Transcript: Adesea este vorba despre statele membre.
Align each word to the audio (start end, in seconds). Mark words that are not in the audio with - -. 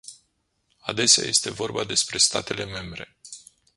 Adesea 0.79 1.25
este 1.27 1.49
vorba 1.51 1.83
despre 1.83 2.17
statele 2.17 2.65
membre. 2.65 3.17